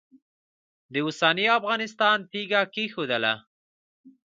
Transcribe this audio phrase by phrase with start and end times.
[0.93, 3.33] د اوسني افغانستان تیږه کښېښودله.